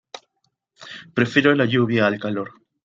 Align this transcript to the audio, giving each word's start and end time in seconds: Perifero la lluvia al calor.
Perifero 1.13 1.53
la 1.55 1.71
lluvia 1.77 2.07
al 2.07 2.19
calor. 2.27 2.53